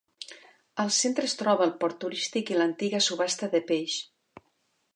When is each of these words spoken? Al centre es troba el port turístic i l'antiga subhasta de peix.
Al 0.83 0.87
centre 0.99 1.27
es 1.31 1.35
troba 1.41 1.67
el 1.67 1.73
port 1.83 1.99
turístic 2.05 2.51
i 2.53 2.57
l'antiga 2.61 3.05
subhasta 3.09 3.51
de 3.55 3.65
peix. 3.73 3.99